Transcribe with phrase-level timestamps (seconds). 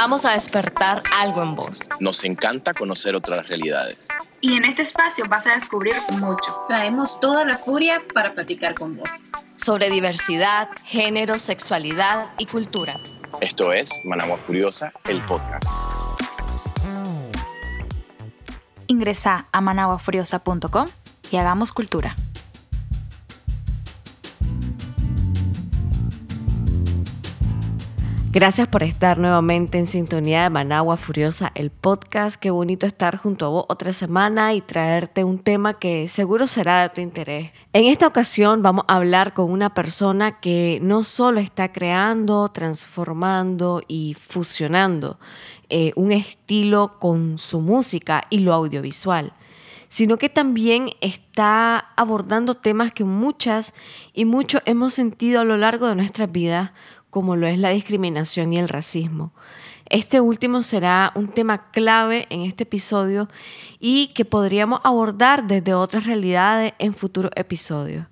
[0.00, 1.80] Vamos a despertar algo en vos.
[1.98, 4.08] Nos encanta conocer otras realidades.
[4.40, 6.66] Y en este espacio vas a descubrir mucho.
[6.68, 9.26] Traemos toda la furia para platicar con vos.
[9.56, 12.94] Sobre diversidad, género, sexualidad y cultura.
[13.40, 15.66] Esto es Managua Furiosa, el podcast.
[18.86, 20.86] Ingresa a managuafuriosa.com
[21.32, 22.14] y hagamos cultura.
[28.30, 32.38] Gracias por estar nuevamente en sintonía de Managua Furiosa, el podcast.
[32.38, 36.82] Qué bonito estar junto a vos otra semana y traerte un tema que seguro será
[36.82, 37.52] de tu interés.
[37.72, 43.80] En esta ocasión vamos a hablar con una persona que no solo está creando, transformando
[43.88, 45.18] y fusionando
[45.70, 49.32] eh, un estilo con su música y lo audiovisual,
[49.88, 53.72] sino que también está abordando temas que muchas
[54.12, 56.72] y muchos hemos sentido a lo largo de nuestras vidas
[57.10, 59.32] como lo es la discriminación y el racismo.
[59.90, 63.28] Este último será un tema clave en este episodio
[63.80, 68.06] y que podríamos abordar desde otras realidades en futuros episodios.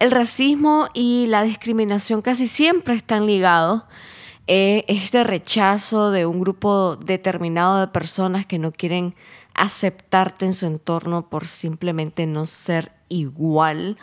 [0.00, 3.82] El racismo y la discriminación casi siempre están ligados.
[4.46, 9.14] este rechazo de un grupo determinado de personas que no quieren
[9.52, 13.98] aceptarte en su entorno por simplemente no ser igual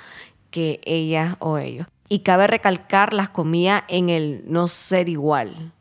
[0.51, 5.73] que ellas o ellos y cabe recalcar las comidas en el no ser igual.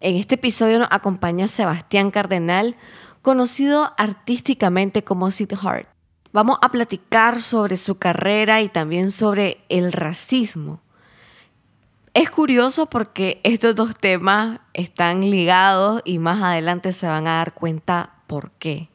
[0.00, 2.76] En este episodio nos acompaña Sebastián Cardenal,
[3.22, 5.88] conocido artísticamente como Sid Hart.
[6.32, 10.80] Vamos a platicar sobre su carrera y también sobre el racismo.
[12.12, 17.54] Es curioso porque estos dos temas están ligados y más adelante se van a dar
[17.54, 18.88] cuenta por qué.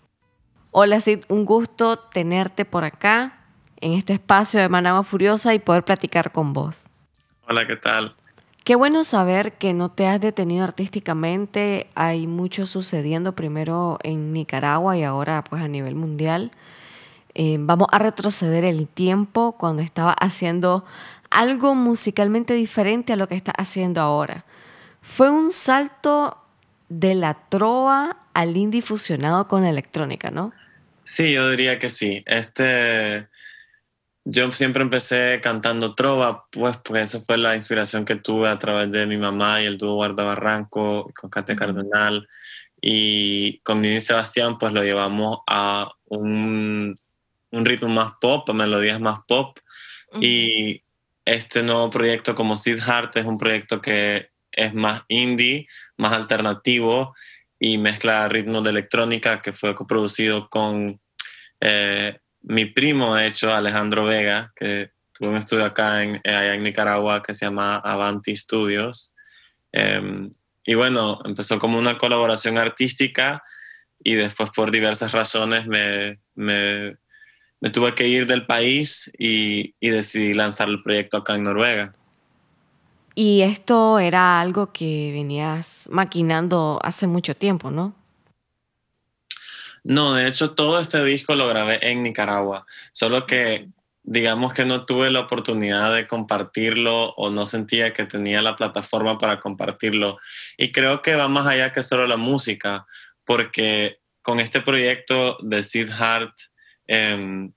[0.71, 3.38] Hola Sid, un gusto tenerte por acá
[3.81, 6.83] en este espacio de Managua Furiosa y poder platicar con vos.
[7.47, 8.15] Hola, ¿qué tal?
[8.63, 11.89] Qué bueno saber que no te has detenido artísticamente.
[11.95, 16.51] Hay mucho sucediendo primero en Nicaragua y ahora pues a nivel mundial.
[17.33, 20.85] Eh, vamos a retroceder el tiempo cuando estaba haciendo
[21.29, 24.45] algo musicalmente diferente a lo que está haciendo ahora.
[25.01, 26.37] Fue un salto
[26.89, 30.51] de la trova al indie fusionado con la electrónica, ¿no?
[31.03, 32.23] Sí, yo diría que sí.
[32.25, 33.27] Este,
[34.31, 38.91] yo siempre empecé cantando trova, pues, pues esa fue la inspiración que tuve a través
[38.91, 42.27] de mi mamá y el dúo Guarda Barranco, con Katia Cardenal.
[42.81, 46.95] Y con Nini Sebastián, pues lo llevamos a un,
[47.51, 49.57] un ritmo más pop, a melodías más pop.
[50.21, 50.83] Y
[51.25, 55.67] este nuevo proyecto como Sid Hart es un proyecto que es más indie,
[55.97, 57.15] más alternativo
[57.59, 61.01] y mezcla ritmos de electrónica que fue coproducido con
[61.61, 66.63] eh, mi primo, de hecho, Alejandro Vega, que tuvo un estudio acá en, allá en
[66.63, 69.13] Nicaragua que se llama Avanti Studios.
[69.71, 70.31] Em,
[70.65, 73.43] y bueno, empezó como una colaboración artística
[74.03, 76.97] y después por diversas razones me, me,
[77.73, 81.95] tuve que ir del país y, y decidí lanzar el proyecto acá en Noruega.
[83.15, 87.98] Y esto era algo que venías maquinando hace mucho tiempo, ¿no?
[89.89, 93.69] No, de hecho todo este disco lo grabé en Nicaragua, solo que
[94.03, 99.17] digamos que no tuve la oportunidad de compartirlo o no sentía que tenía la plataforma
[99.17, 100.19] para compartirlo.
[100.59, 102.85] Y creo que va más allá que solo la música,
[103.25, 106.35] porque con este proyecto de Sid Hart
[106.85, 107.51] em,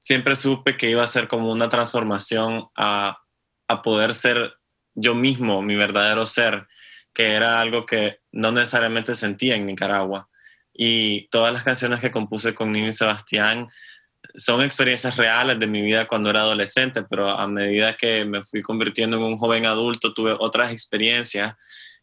[0.00, 3.22] siempre supe que iba a ser como una transformación a,
[3.68, 4.54] a poder ser
[4.94, 6.66] yo mismo, mi verdadero ser,
[7.14, 10.30] que era algo que no necesariamente sentía en Nicaragua
[10.82, 13.68] y todas las canciones que compuse con Nini Sebastián
[14.34, 18.62] son experiencias reales de mi vida cuando era adolescente, pero a medida que me fui
[18.62, 21.52] convirtiendo en un joven adulto tuve otras experiencias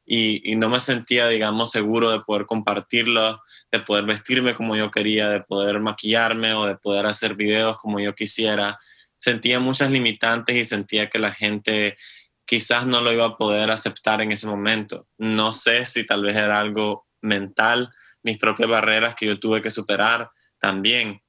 [0.05, 5.27] y, no me sentía, digamos, seguro de poder compartirlo, de poder vestirme como yo quería,
[5.31, 8.77] de poder maquillarme o de poder hacer videos como yo quisiera.
[9.17, 11.97] Sentía muchas limitantes y sentía que la gente
[12.45, 15.07] quizás no lo iba a poder aceptar en ese momento.
[15.17, 17.89] No sé si tal vez era algo mental
[18.23, 20.29] mis propias barreras que yo tuve que superar
[20.59, 21.21] también.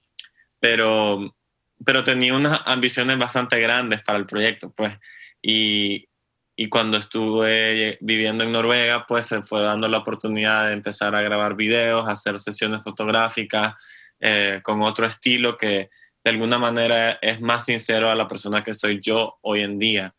[0.61, 1.37] Pero,
[1.85, 4.95] pero tenía unas ambiciones bastante grandes para el proyecto, pues.
[5.41, 6.09] Y,
[6.57, 11.23] y cuando estuve viviendo en Noruega, pues se fue dando la oportunidad de empezar a
[11.23, 13.75] grabar videos, hacer sesiones fotográficas
[14.19, 15.91] eh, con otro estilo que
[16.25, 20.15] de alguna manera es más sincero a la persona que soy yo hoy en día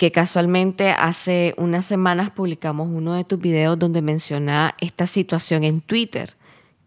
[0.00, 5.82] que casualmente hace unas semanas publicamos uno de tus videos donde menciona esta situación en
[5.82, 6.38] Twitter,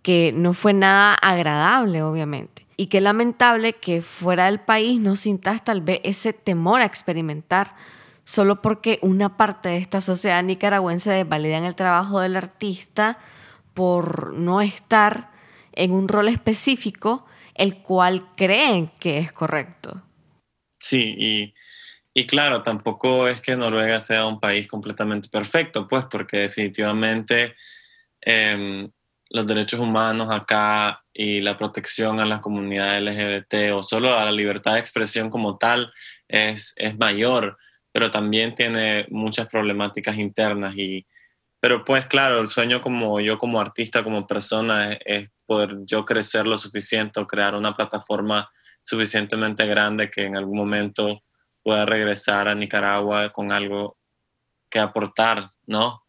[0.01, 2.65] que no fue nada agradable, obviamente.
[2.75, 7.75] Y qué lamentable que fuera del país no sintas tal vez ese temor a experimentar
[8.23, 13.19] solo porque una parte de esta sociedad nicaragüense desvalidan el trabajo del artista
[13.75, 15.29] por no estar
[15.73, 20.01] en un rol específico el cual creen que es correcto.
[20.79, 21.53] Sí, y,
[22.13, 27.55] y claro, tampoco es que Noruega sea un país completamente perfecto, pues porque definitivamente
[28.21, 28.89] em,
[29.29, 34.31] los derechos humanos acá y la protección a la comunidad LGBT o solo a la
[34.31, 35.91] libertad de expresión como tal
[36.27, 37.57] es, es mayor,
[37.91, 41.05] pero también tiene muchas problemáticas internas y
[41.59, 46.45] pero pues claro, el sueño como yo como artista, como persona, es, poder yo crecer
[46.45, 48.51] lo suficiente o crear una plataforma
[48.83, 51.23] suficientemente grande que en algún momento
[51.63, 53.97] pueda regresar a Nicaragua con algo
[54.69, 56.03] que aportar, ¿no?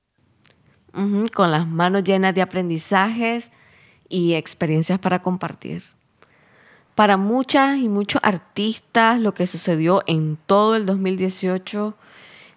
[1.32, 3.50] con las manos llenas de aprendizajes
[4.08, 5.82] y experiencias para compartir.
[6.94, 11.96] Para muchas y muchos artistas, lo que sucedió en todo el 2018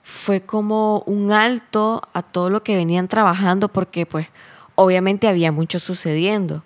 [0.03, 4.27] fue como un alto a todo lo que venían trabajando porque pues
[4.75, 6.63] obviamente había mucho sucediendo.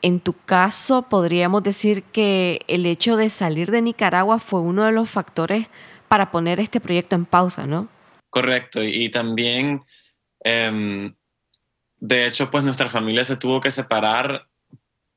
[0.00, 4.92] En tu caso, podríamos decir que el hecho de salir de Nicaragua fue uno de
[4.92, 5.66] los factores
[6.06, 7.88] para poner este proyecto en pausa, ¿no?
[8.30, 9.82] Correcto, y también,
[10.40, 11.14] em,
[11.98, 14.48] de hecho, pues nuestra familia se tuvo que separar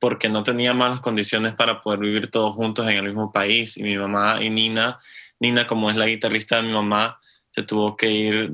[0.02, 3.76] porque no tenía malas condiciones para poder vivir todos juntos en el mismo país.
[3.76, 4.98] Y mi mamá y Nina,
[5.38, 7.20] Nina como es la guitarrista de mi mamá,
[7.50, 8.52] se tuvo que ir,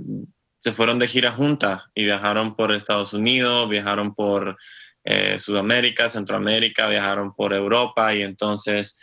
[0.59, 4.59] se fueron de gira juntas y viajaron por Estados Unidos, viajaron por
[5.05, 8.99] eh, Sudamérica, Centroamérica, viajaron por Europa y entonces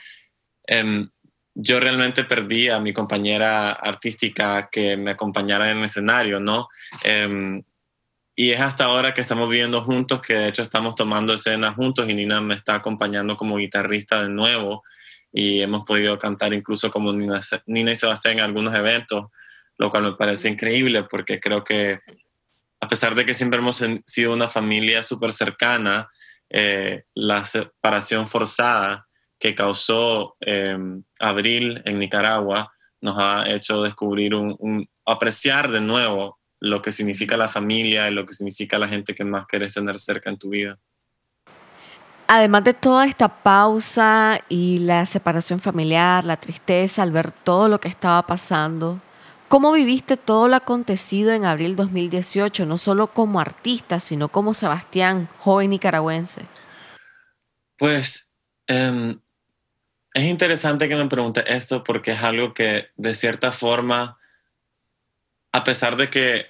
[0.68, 1.10] em,
[1.54, 6.68] yo realmente perdí a mi compañera artística que me acompañara en el escenario, ¿no?
[7.04, 7.64] Em,
[8.36, 12.08] y es hasta ahora que estamos viviendo juntos, que de hecho estamos tomando escenas juntos
[12.10, 14.84] y Nina me está acompañando como guitarrista de nuevo
[15.32, 19.26] y hemos podido cantar incluso como Nina, Nina y Sebastián en algunos eventos
[19.78, 22.00] lo cual me parece increíble porque creo que
[22.86, 26.08] a pesar de que siempre hemos sido una familia súper cercana,
[26.52, 29.08] eh, la separación forzada
[29.40, 32.72] que causó em, Abril en Nicaragua
[33.02, 38.24] nos ha hecho descubrir un, apreciar de nuevo lo que significa la familia y lo
[38.24, 40.78] que significa la gente que más quieres tener cerca en tu vida.
[42.28, 47.80] Además de toda esta pausa y la separación familiar, la tristeza al ver todo lo
[47.80, 49.02] que estaba pasando,
[49.56, 55.30] ¿Cómo viviste todo lo acontecido en abril 2018, no solo como artista, sino como Sebastián,
[55.40, 56.42] joven nicaragüense?
[57.78, 58.34] Pues
[58.68, 59.18] em,
[60.14, 64.20] es interesante que me pregunte esto porque es algo que de cierta forma,
[65.54, 66.48] a pesar de que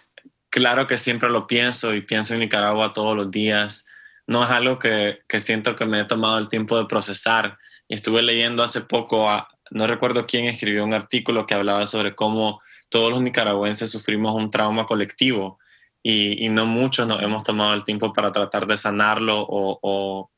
[0.50, 3.86] claro que siempre lo pienso y pienso en Nicaragua todos los días,
[4.26, 7.60] no es algo que, que siento que me he tomado el tiempo de procesar.
[7.88, 12.16] Y estuve leyendo hace poco, a, no recuerdo quién escribió un artículo que hablaba sobre
[12.16, 15.60] cómo todos los nicaragüenses sufrimos un trauma colectivo
[16.08, 20.32] y, no muchos nos hemos tomado el tiempo para tratar de sanarlo o,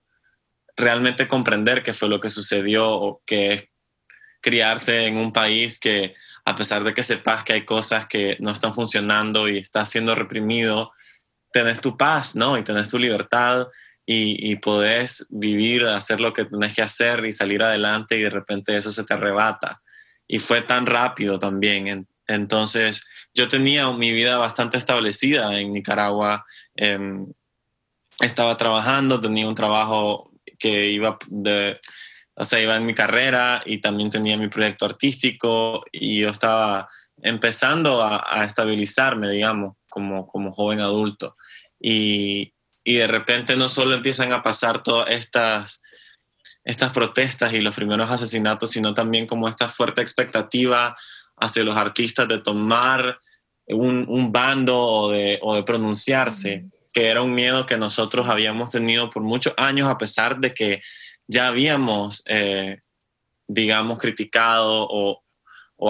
[0.78, 3.64] realmente comprender qué fue lo que sucedió o que es
[4.42, 6.14] criarse en un país que
[6.46, 10.14] a pesar de que sepas que hay cosas que no están funcionando y estás siendo
[10.14, 10.92] reprimido,
[11.52, 12.58] tenés tu paz, ¿no?
[12.58, 13.68] Y tenés tu libertad
[14.06, 18.30] y, y podés vivir, hacer lo que tenés que hacer y salir adelante y de
[18.30, 19.82] repente eso se te arrebata.
[20.28, 22.08] Y fue tan rápido también.
[22.28, 26.46] Entonces, yo tenía mi vida bastante establecida en Nicaragua.
[26.76, 27.28] Em,
[28.20, 31.80] estaba trabajando, tenía un trabajo que iba de,
[32.36, 36.90] o sea, iba en mi carrera y también tenía mi proyecto artístico y yo estaba
[37.22, 41.36] empezando a, estabilizarme, digamos, como, como joven adulto.
[41.80, 45.82] Y, y, de repente no solo empiezan a pasar todas estas,
[46.64, 50.98] estas protestas y los primeros asesinatos, sino también como esta fuerte expectativa
[51.38, 53.20] hacia los artistas de tomar
[53.68, 59.54] un, bando o de, pronunciarse, que era un miedo que nosotros habíamos tenido por muchos
[59.58, 60.82] años, a pesar de que
[61.28, 62.82] ya habíamos, eh,
[63.48, 65.24] digamos, criticado o,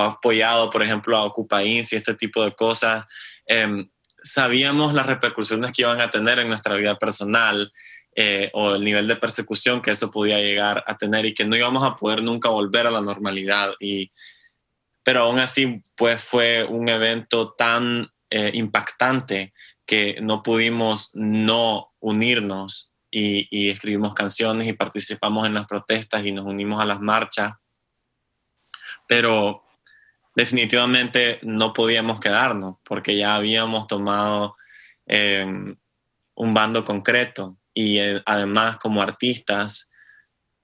[0.02, 3.06] apoyado, por ejemplo, a Ocupains y este tipo de cosas.
[3.46, 3.90] Em,
[4.22, 7.72] sabíamos las repercusiones que iban a tener en nuestra vida personal
[8.14, 11.56] eh, o el nivel de persecución que eso podía llegar a tener y que no
[11.56, 13.74] íbamos a poder nunca volver a la normalidad.
[13.80, 14.12] Y
[15.08, 19.54] pero aún así pues fue un evento tan eh, impactante
[19.86, 26.46] que no pudimos no unirnos y, escribimos canciones y participamos en las protestas y nos
[26.46, 27.54] unimos a las marchas,
[29.08, 29.64] pero
[30.36, 34.58] definitivamente no podíamos quedarnos porque ya habíamos tomado
[35.06, 35.78] em,
[36.36, 39.90] un bando concreto y eh, además como artistas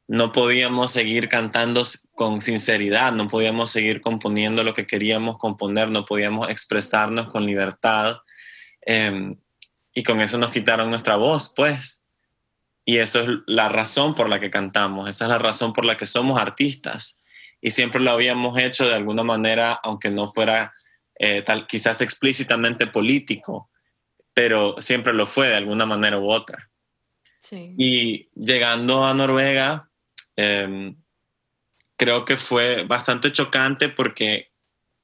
[0.08, 1.84] no podíamos seguir cantando
[2.14, 8.18] con sinceridad, no podíamos seguir componiendo lo que queríamos componer, no podíamos expresarnos con libertad.
[8.82, 9.38] Em,
[9.94, 12.04] y con eso nos quitaron nuestra voz, pues.
[12.86, 15.96] Y eso es la razón por la que cantamos, esa es la razón por la
[15.96, 17.22] que somos artistas.
[17.62, 20.74] Y siempre lo habíamos hecho de alguna manera, aunque no fuera
[21.18, 23.70] eh, tal, quizás explícitamente político,
[24.34, 26.70] pero siempre lo fue de alguna manera u otra.
[27.52, 29.90] Y llegando a Noruega,
[30.36, 30.96] em,
[31.98, 34.52] creo que fue bastante chocante porque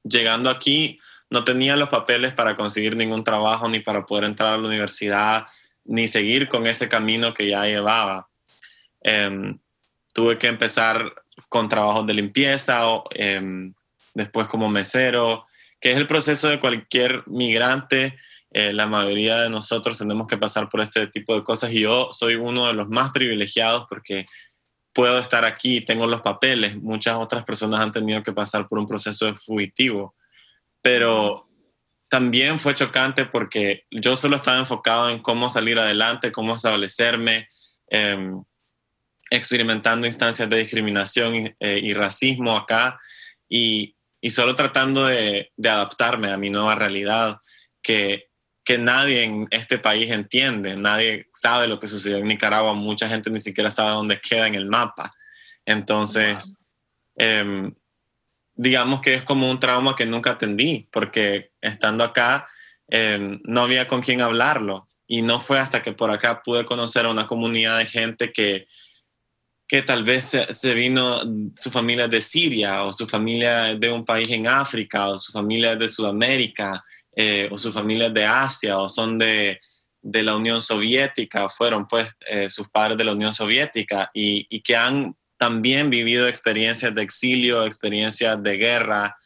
[0.02, 0.98] llegando aquí
[1.30, 5.46] no tenía los papeles para conseguir ningún trabajo ni para poder entrar a la universidad
[5.84, 8.28] ni seguir con ese camino que ya llevaba.
[9.02, 9.58] Em,
[10.12, 11.14] tuve que empezar
[11.48, 13.74] con trabajos de limpieza, o, em,
[14.14, 15.46] después como mesero,
[15.80, 18.18] que es el proceso de cualquier migrante.
[18.52, 22.08] Eh, la mayoría de nosotros tenemos que pasar por este tipo de cosas y yo
[22.12, 24.26] soy uno de los más privilegiados porque
[25.00, 26.76] puedo estar aquí, tengo los papeles.
[26.76, 30.14] Muchas otras personas han tenido que pasar por un proceso de fugitivo,
[30.82, 31.48] pero
[32.10, 37.48] también fue chocante porque yo solo estaba enfocado en cómo salir adelante, cómo establecerme,
[37.88, 38.44] em,
[39.30, 43.00] experimentando instancias de discriminación eh, y racismo acá
[43.48, 47.38] y, y solo tratando de, de, adaptarme a mi nueva realidad
[47.80, 48.28] que,
[48.70, 53.28] que nadie en este país entiende, nadie sabe lo que sucedió en Nicaragua, mucha gente
[53.28, 55.12] ni siquiera sabe dónde queda en el mapa.
[55.66, 56.56] Entonces,
[57.18, 57.72] eh,
[58.54, 62.46] digamos que es como un trauma que nunca atendí, porque estando acá
[62.88, 64.86] eh, no había con quién hablarlo.
[65.08, 68.66] Y no fue hasta que por acá pude conocer a una comunidad de gente que,
[69.66, 71.22] que tal vez se, vino
[71.56, 75.74] su familia de Siria o su familia de un país en África o su familia
[75.74, 79.58] de Sudamérica eh, o su familia de Asia o son de,
[80.00, 84.60] de la Unión Soviética, fueron pues eh, sus padres de la Unión Soviética y, y
[84.60, 89.16] que han también vivido experiencias de exilio, experiencias de guerra,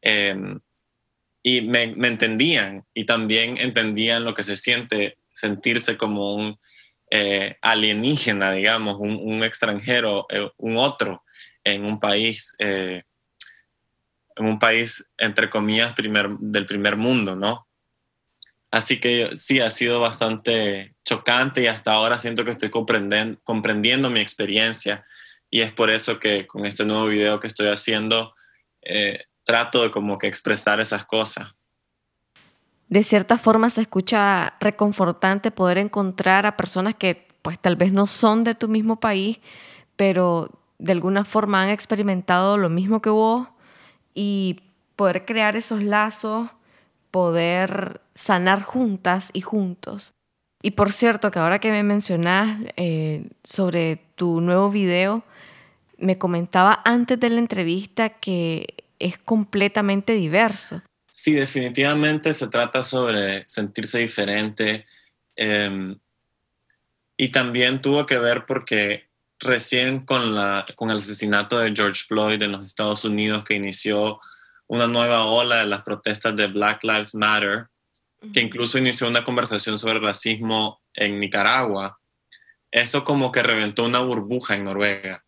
[0.00, 0.60] em,
[1.42, 6.58] y me, entendían y también entendían lo que se siente sentirse como un
[7.10, 11.22] eh, alienígena, digamos, un, extranjero, eh, un otro
[11.62, 13.02] en un país, eh,
[14.36, 17.66] en un país, entre comillas, primer, del primer mundo, ¿no?
[18.70, 24.20] Así que sí, ha sido bastante chocante y hasta ahora siento que estoy comprendiendo mi
[24.20, 25.06] experiencia
[25.48, 28.34] y es por eso que con este nuevo video que estoy haciendo
[28.82, 31.52] eh, trato de como que expresar esas cosas.
[32.88, 38.08] De cierta forma se escucha reconfortante poder encontrar a personas que pues tal vez no
[38.08, 39.38] son de tu mismo país,
[39.94, 43.48] pero de alguna forma han experimentado lo mismo que vos
[44.14, 44.60] y
[44.96, 46.48] poder crear esos lazos,
[47.10, 50.14] poder sanar juntas y juntos.
[50.62, 55.22] Y por cierto, que ahora que me mencionás eh, sobre tu nuevo video,
[55.98, 60.82] me comentaba antes de la entrevista que es completamente diverso.
[61.12, 64.86] Sí, definitivamente se trata sobre sentirse diferente
[65.36, 65.98] em,
[67.16, 69.04] y también tuvo que ver porque
[69.44, 74.20] recién con, la, con el asesinato de George Floyd en los Estados Unidos que inició
[74.66, 77.66] una nueva ola de las protestas de Black Lives Matter,
[78.32, 81.98] que incluso inició una conversación sobre racismo en Nicaragua,
[82.70, 85.24] eso como que reventó una burbuja en Noruega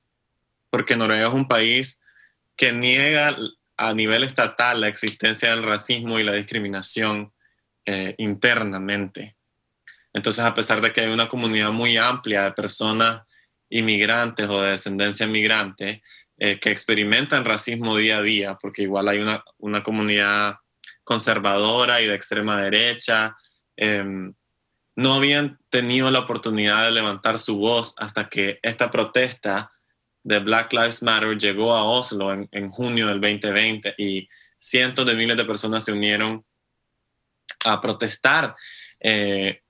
[0.77, 2.03] porque Noruega es un país
[2.55, 3.35] que niega
[3.79, 7.33] a nivel estatal la existencia del racismo y la discriminación
[7.87, 9.37] eh, internamente.
[10.13, 13.23] Entonces, a pesar de que hay una comunidad muy amplia de personas
[13.71, 16.03] inmigrantes o de descendencia migrante
[16.39, 20.57] eh, que experimentan racismo día a día, porque igual hay una, una comunidad
[21.03, 23.37] conservadora y de extrema derecha,
[23.77, 24.35] em,
[24.97, 29.73] no habían tenido la oportunidad de levantar su voz hasta que esta protesta
[30.25, 35.37] de Black Lives Matter llegó a Oslo en, junio del 2020 y cientos de miles
[35.37, 36.45] de personas se unieron
[37.65, 38.57] a protestar.
[38.99, 39.63] Eh,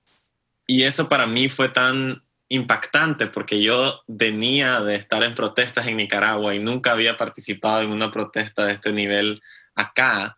[0.65, 5.97] y eso para mí fue tan impactante porque yo venía de estar en protestas en
[5.97, 9.41] Nicaragua y nunca había participado en una protesta de este nivel
[9.75, 10.37] acá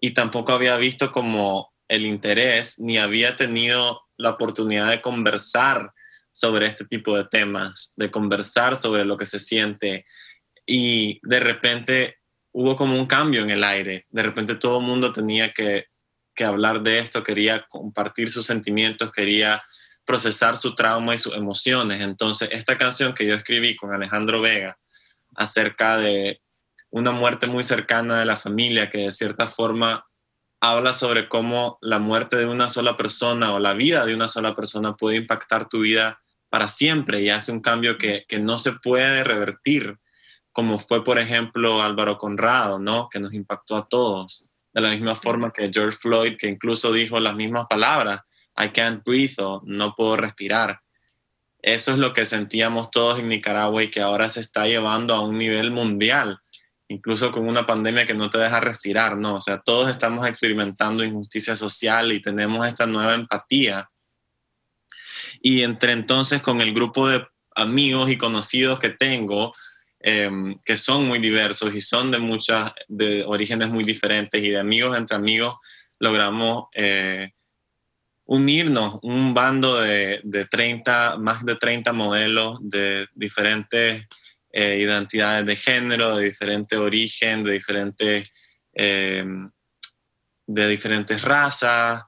[0.00, 5.92] y tampoco había visto como el interés ni había tenido la oportunidad de conversar
[6.30, 10.06] sobre este tipo de temas, de conversar sobre lo que se siente.
[10.66, 12.16] Y de repente
[12.52, 15.86] hubo como un cambio en el aire, de repente todo el mundo tenía que,
[16.44, 19.62] hablar de esto, quería compartir sus sentimientos, quería
[20.04, 22.00] procesar su trauma y sus emociones.
[22.02, 24.78] Entonces, esta canción que yo escribí con Alejandro Vega
[25.34, 26.40] acerca de
[26.90, 30.06] una muerte muy cercana de la familia que de cierta forma
[30.60, 34.54] habla sobre cómo la muerte de una sola persona o la vida de una sola
[34.54, 38.72] persona puede impactar tu vida para siempre y hace un cambio que, que no se
[38.72, 39.98] puede revertir,
[40.52, 43.08] como fue, por ejemplo, Álvaro Conrado, ¿no?
[43.08, 47.18] Que nos impactó a todos, de la misma forma que George Floyd, que incluso dijo
[47.18, 48.20] las mismas palabras,
[48.56, 50.80] I can't breathe o no puedo respirar.
[51.60, 55.20] Eso es lo que sentíamos todos en Nicaragua y que ahora se está llevando a
[55.20, 56.38] un nivel mundial,
[56.88, 59.34] incluso con una pandemia que no te deja respirar, ¿no?
[59.34, 63.88] O sea, todos estamos experimentando injusticia social y tenemos esta nueva empatía
[65.42, 69.52] y entre entonces con el grupo de amigos y conocidos que tengo,
[70.00, 74.58] em, que son muy diversos y son de muchas, de orígenes muy diferentes y de
[74.58, 75.56] amigos entre amigos,
[75.98, 77.32] logramos eh,
[78.24, 84.06] unirnos, un bando de, de, 30, más de 30 modelos de diferentes
[84.52, 88.30] eh, identidades de género, de diferente origen, de diferentes,
[88.74, 89.50] em,
[90.46, 92.02] de diferentes razas,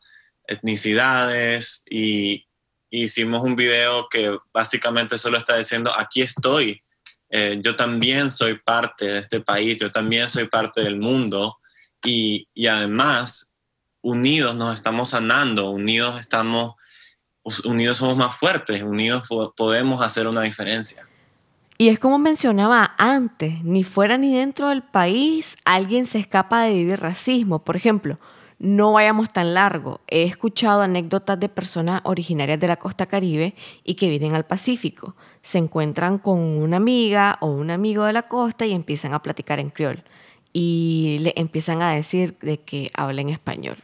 [0.47, 1.83] etnicidades.
[1.91, 2.47] Y,
[2.91, 6.81] hicimos un video que básicamente solo está diciendo, aquí estoy,
[7.29, 11.59] eh, yo también soy parte de este país, yo también soy parte del mundo.
[12.05, 13.54] Y, y además
[14.05, 16.75] unidos nos estamos sanando, unidos estamos,
[17.65, 21.09] unidos somos más fuertes, unidos podemos hacer una diferencia.
[21.79, 26.75] Y es como mencionaba antes, ni fuera ni dentro del país alguien se escapa de
[26.75, 27.65] vivir racismo.
[27.65, 28.19] Por ejemplo,
[28.59, 30.01] no vayamos tan largo.
[30.07, 35.17] He escuchado anécdotas de personas originarias de la costa caribe y que vienen al Pacífico.
[35.43, 39.59] Se encuentran con una amiga o un amigo de la costa y empiezan a platicar
[39.59, 40.05] en criol.
[40.53, 43.79] Y le empiezan a decir de que hablen español.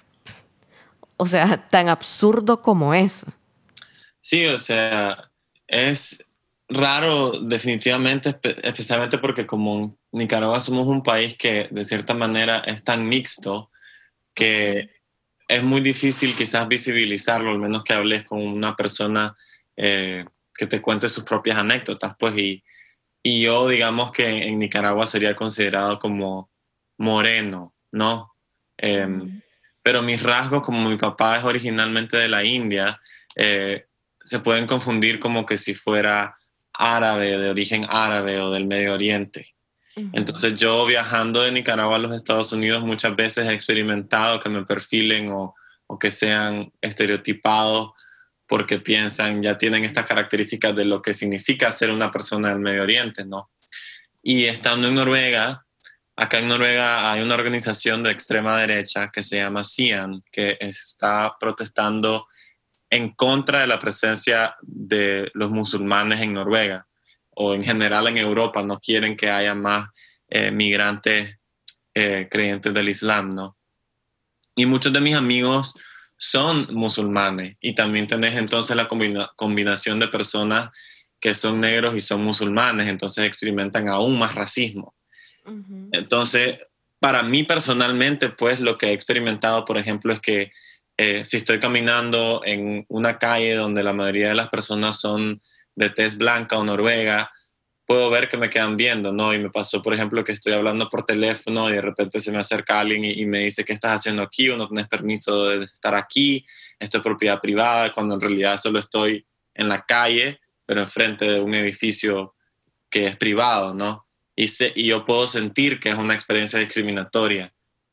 [1.20, 3.26] O sea, tan absurdo como eso.
[4.20, 5.30] Sí, o sea,
[5.68, 6.26] es
[6.66, 13.06] raro definitivamente, especialmente porque como Nicaragua somos un país que de cierta manera es tan
[13.06, 13.70] mixto
[14.32, 14.88] que
[15.46, 19.36] es muy difícil quizás visibilizarlo, al menos que hables con una persona
[19.76, 20.24] eh,
[20.54, 22.64] que te cuente sus propias anécdotas, pues, y,
[23.22, 26.48] y yo digamos que en Nicaragua sería considerado como
[26.96, 28.32] moreno, ¿no?
[28.78, 29.42] Em,
[29.82, 33.00] pero mis rasgos, como mi papá es originalmente de la India,
[33.36, 33.86] eh,
[34.22, 36.36] se pueden confundir como que si fuera
[36.72, 39.54] árabe, de origen árabe o del Medio Oriente.
[40.12, 44.64] Entonces yo viajando de Nicaragua a los Estados Unidos muchas veces he experimentado que me
[44.64, 45.54] perfilen o,
[45.86, 47.90] o que sean estereotipados
[48.46, 52.82] porque piensan, ya tienen estas características de lo que significa ser una persona del Medio
[52.82, 53.50] Oriente, ¿no?
[54.22, 55.66] Y estando en Noruega,
[56.20, 61.34] acá en Noruega hay una organización de extrema derecha que se llama CIAN, que está
[61.40, 62.28] protestando
[62.90, 66.86] en contra de la presencia de los musulmanes en Noruega
[67.30, 69.88] o en general en Europa no quieren que haya más
[70.28, 71.38] eh, migrantes
[71.94, 73.56] eh, creyentes del Islam, ¿no?
[74.54, 75.74] Y muchos de mis amigos
[76.18, 80.68] son musulmanes y también tenés entonces la combinación de personas
[81.18, 84.94] que son negros y son musulmanes, entonces experimentan aún más racismo.
[85.92, 86.58] Entonces,
[86.98, 90.52] para mí personalmente, pues lo que he experimentado, por ejemplo, es que
[90.96, 95.40] eh, si estoy caminando en una calle donde la mayoría de las personas son
[95.74, 97.32] de tez blanca o noruega,
[97.86, 99.34] puedo ver que me quedan viendo, ¿no?
[99.34, 102.38] Y me pasó, por ejemplo, que estoy hablando por teléfono y de repente se me
[102.38, 104.48] acerca alguien y, me dice, ¿qué estás haciendo aquí?
[104.50, 106.46] O no tienes permiso de estar aquí,
[106.78, 111.40] esto es propiedad privada, cuando en realidad solo estoy en la calle, pero enfrente de
[111.40, 112.36] un edificio
[112.88, 114.06] que es privado, ¿no?
[114.40, 117.52] Y, yo puedo sentir que es una experiencia discriminatoria,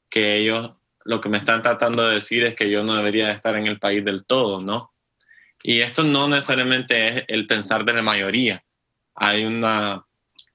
[0.10, 0.72] que ellos
[1.04, 3.80] lo que me están tratando de decir es que yo no debería estar en el
[3.80, 4.94] país del todo, ¿no?
[5.64, 8.64] Y esto no necesariamente es el pensar de la mayoría.
[9.16, 10.06] Hay una,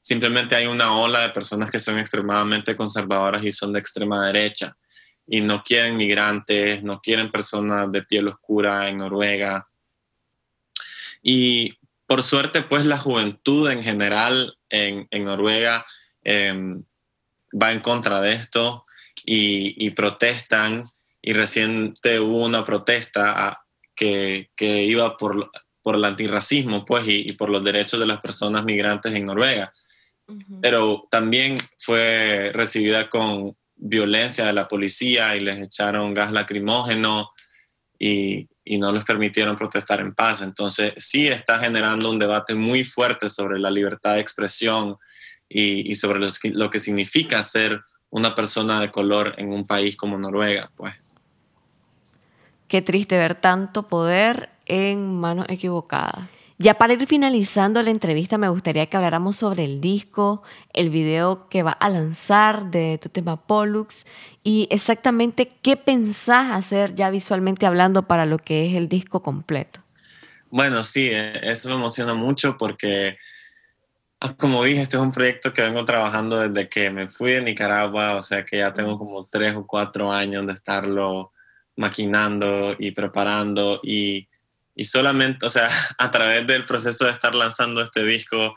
[0.01, 4.77] simplemente hay una ola de personas que son extremadamente conservadoras y son de extrema derecha
[5.27, 9.69] y no quieren migrantes, no quieren personas de piel oscura en Noruega.
[11.23, 11.79] Y
[12.13, 15.87] por suerte, pues la juventud en general en, en Noruega
[16.23, 16.85] em,
[17.51, 18.85] va en contra de esto
[19.25, 20.85] y, y, protestan.
[21.23, 23.65] Y reciente hubo una protesta a,
[23.97, 29.15] que, iba por, por el antirracismo pues, y, por los derechos de las personas migrantes
[29.15, 29.73] en Noruega.
[30.61, 37.31] Pero también fue recibida con violencia de la policía y les echaron gas lacrimógeno
[37.99, 40.43] y, no les permitieron protestar en paz.
[40.43, 44.97] Entonces sí está generando un debate muy fuerte sobre la libertad de expresión
[45.49, 46.21] y, sobre
[46.53, 51.15] lo que significa ser una persona de color en un país como Noruega, pues.
[52.69, 56.29] Qué triste ver tanto poder en manos equivocadas.
[56.63, 61.49] Ya para ir finalizando la entrevista, me gustaría que habláramos sobre el disco, el video
[61.49, 64.07] que va a lanzar de tu tema Pollux
[64.45, 69.81] y exactamente qué pensás hacer ya visualmente hablando para lo que es el disco completo.
[70.51, 73.19] Bueno, sí, e, eso me emociona mucho porque,
[74.21, 77.43] ah, como dije, este es un proyecto que vengo trabajando desde que me fui de
[77.43, 81.33] Nicaragua, o sea que ya tengo como tres o cuatro años de estarlo
[81.75, 84.29] maquinando y preparando y,
[84.75, 88.55] y solamente, o sea, a través del proceso de estar lanzando este disco,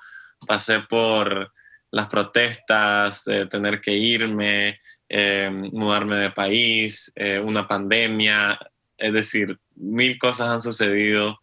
[0.47, 1.51] pasé por
[1.91, 8.59] las protestas, eh, tener que irme, eh, mudarme de país, eh, una pandemia,
[8.97, 11.39] es decir, mil cosas han sucedido,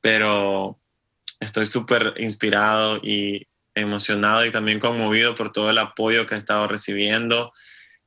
[0.00, 0.78] pero
[1.40, 6.66] estoy súper inspirado y emocionado y también conmovido por todo el apoyo que he estado
[6.66, 7.52] recibiendo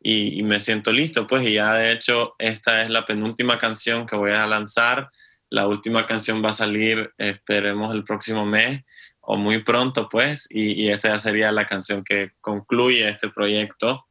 [0.02, 4.06] y, y, me siento listo, pues, y ya de hecho esta es la penúltima canción
[4.06, 5.10] que voy a lanzar,
[5.54, 8.82] la última canción va a salir, esperemos, el próximo mes
[9.22, 14.08] o muy pronto, pues, y, y esa sería la canción que concluye este proyecto.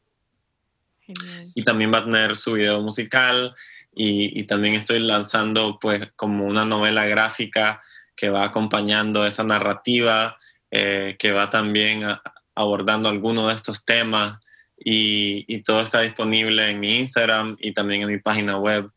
[1.00, 1.50] Genial.
[1.56, 3.56] Y también va a tener su video musical
[3.92, 7.82] y, y, también estoy lanzando pues como una novela gráfica
[8.14, 10.36] que va acompañando esa narrativa,
[10.70, 12.22] eh, que va también a,
[12.54, 14.38] abordando algunos de estos temas
[14.78, 18.92] y, y, todo está disponible en mi Instagram y también en mi página web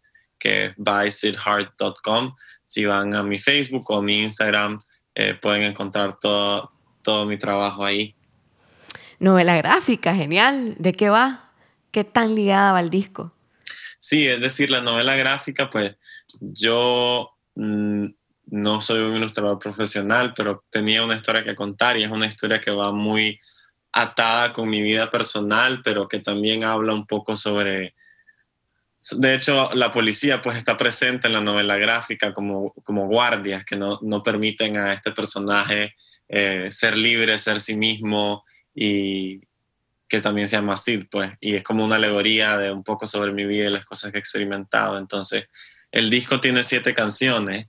[0.45, 2.35] que es bysidheart.com.
[2.65, 4.79] Si van a mi Facebook o mi Instagram,
[5.15, 8.15] eh, pueden encontrar todo, todo mi trabajo ahí.
[9.17, 10.75] Novela gráfica, genial.
[10.77, 11.51] ¿De qué va?
[11.89, 13.33] ¿Qué tan ligada va el disco?
[13.97, 15.95] Sí, es decir, la novela gráfica, pues
[16.39, 18.05] yo mmm,
[18.45, 22.61] no soy un ilustrador profesional, pero tenía una historia que contar y es una historia
[22.61, 23.39] que va muy
[23.91, 27.95] atada con mi vida personal, pero que también habla un poco sobre
[29.11, 33.75] de hecho, la policía pues está presente en la novela gráfica como, como guardias que
[33.75, 35.95] no, no permiten a este personaje
[36.27, 39.41] eh, ser libre, ser sí mismo y
[40.07, 43.31] que también se llama Sid, pues, y es como una alegoría de un poco sobre
[43.31, 44.97] mi vida y las cosas que he experimentado.
[44.97, 45.45] Entonces,
[45.91, 47.67] el disco tiene siete canciones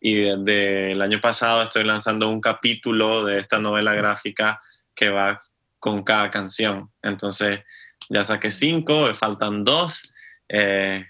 [0.00, 4.60] y desde el año pasado estoy lanzando un capítulo de esta novela gráfica
[4.94, 5.38] que va
[5.78, 6.90] con cada canción.
[7.02, 7.60] Entonces,
[8.08, 10.12] ya saqué cinco, me faltan dos
[10.48, 11.06] eh,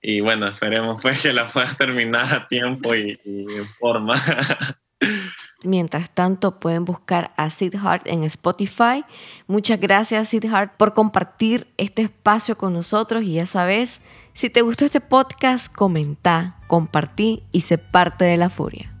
[0.00, 4.14] y bueno, esperemos pues que la puedas terminar a tiempo y, en forma.
[5.64, 9.04] Mientras tanto, pueden buscar a Sid Hart en Spotify.
[9.48, 13.24] Muchas gracias, Sid Hart, por compartir este espacio con nosotros.
[13.24, 14.00] Y ya sabes,
[14.34, 18.97] si te gustó este podcast, comenta, compartí y sé parte de la furia.